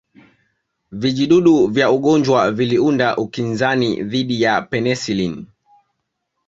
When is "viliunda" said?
2.51-3.15